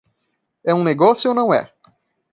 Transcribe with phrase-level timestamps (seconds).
[0.63, 1.71] É um negócio ou não é?